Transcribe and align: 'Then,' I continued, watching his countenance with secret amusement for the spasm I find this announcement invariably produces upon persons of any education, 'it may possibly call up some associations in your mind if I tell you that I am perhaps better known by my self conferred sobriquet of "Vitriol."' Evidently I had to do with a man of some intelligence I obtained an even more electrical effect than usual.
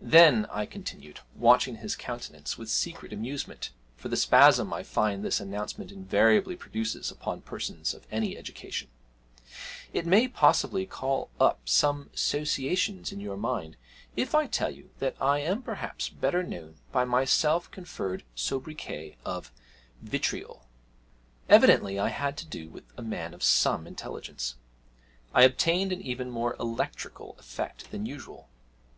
'Then,' 0.00 0.46
I 0.48 0.64
continued, 0.64 1.20
watching 1.36 1.76
his 1.76 1.94
countenance 1.94 2.56
with 2.56 2.70
secret 2.70 3.12
amusement 3.12 3.72
for 3.94 4.08
the 4.08 4.16
spasm 4.16 4.72
I 4.72 4.82
find 4.82 5.22
this 5.22 5.38
announcement 5.38 5.92
invariably 5.92 6.56
produces 6.56 7.10
upon 7.10 7.42
persons 7.42 7.92
of 7.92 8.06
any 8.10 8.38
education, 8.38 8.88
'it 9.92 10.06
may 10.06 10.28
possibly 10.28 10.86
call 10.86 11.28
up 11.38 11.60
some 11.68 12.08
associations 12.14 13.12
in 13.12 13.20
your 13.20 13.36
mind 13.36 13.76
if 14.16 14.34
I 14.34 14.46
tell 14.46 14.70
you 14.70 14.92
that 14.98 15.14
I 15.20 15.40
am 15.40 15.60
perhaps 15.62 16.08
better 16.08 16.42
known 16.42 16.76
by 16.90 17.04
my 17.04 17.26
self 17.26 17.70
conferred 17.70 18.22
sobriquet 18.34 19.18
of 19.26 19.52
"Vitriol."' 20.00 20.64
Evidently 21.50 21.98
I 21.98 22.08
had 22.08 22.38
to 22.38 22.46
do 22.46 22.70
with 22.70 22.84
a 22.96 23.02
man 23.02 23.34
of 23.34 23.42
some 23.42 23.86
intelligence 23.86 24.54
I 25.34 25.42
obtained 25.42 25.92
an 25.92 26.00
even 26.00 26.30
more 26.30 26.56
electrical 26.58 27.36
effect 27.38 27.90
than 27.90 28.06
usual. 28.06 28.48